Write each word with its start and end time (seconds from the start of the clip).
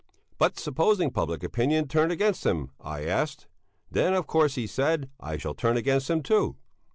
"But 0.39 0.57
supposing 0.57 1.11
public 1.11 1.43
opinion 1.43 1.87
turned 1.87 2.11
against 2.11 2.43
him?" 2.43 2.71
I 2.81 3.05
asked. 3.05 3.45
"Then, 3.91 4.15
of 4.15 4.25
course," 4.25 4.55
he 4.55 4.65
said, 4.65 5.11
"I 5.19 5.37
shall 5.37 5.53
turn 5.53 5.77
against 5.77 6.09
him 6.09 6.23
too." 6.23 6.55